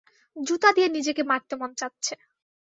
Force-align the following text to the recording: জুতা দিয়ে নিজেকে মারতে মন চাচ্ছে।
জুতা 0.37 0.69
দিয়ে 0.71 0.87
নিজেকে 0.87 1.21
মারতে 1.23 1.53
মন 1.55 1.71
চাচ্ছে। 1.73 2.13